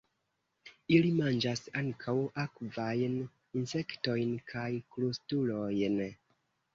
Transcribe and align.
Ili 0.95 1.09
manĝas 1.17 1.59
ankaŭ 1.81 2.15
akvajn 2.43 3.17
insektojn 3.61 4.31
kaj 4.53 4.65
krustulojn. 4.97 6.01